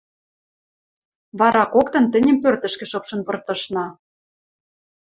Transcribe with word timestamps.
Вара 1.39 1.63
коктын 1.73 2.05
тӹньӹм 2.11 2.37
пӧртӹшкӹ 2.43 2.85
шыпшын 2.91 3.21
пыртышна. 3.27 3.85